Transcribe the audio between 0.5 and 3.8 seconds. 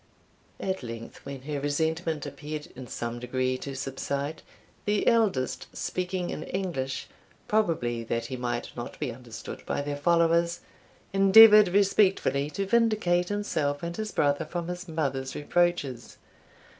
At length when her resentment appeared in some degree to